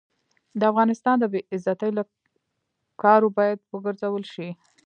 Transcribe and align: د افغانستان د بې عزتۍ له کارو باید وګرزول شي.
د 0.59 0.61
افغانستان 0.71 1.15
د 1.19 1.23
بې 1.33 1.41
عزتۍ 1.53 1.89
له 1.97 2.03
کارو 3.01 3.27
باید 3.37 3.59
وګرزول 3.73 4.23
شي. 4.33 4.49